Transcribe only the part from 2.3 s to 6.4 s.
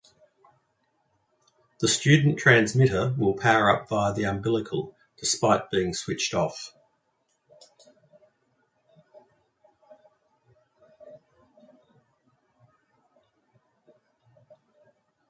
transmitter will power up via the umbilical despite being switched